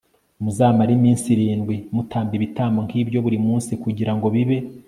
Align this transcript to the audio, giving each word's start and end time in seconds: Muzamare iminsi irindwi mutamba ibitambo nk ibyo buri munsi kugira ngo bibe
Muzamare 0.43 0.91
iminsi 0.99 1.25
irindwi 1.35 1.75
mutamba 1.95 2.31
ibitambo 2.35 2.79
nk 2.85 2.93
ibyo 3.01 3.19
buri 3.25 3.37
munsi 3.45 3.71
kugira 3.83 4.11
ngo 4.15 4.27
bibe 4.35 4.57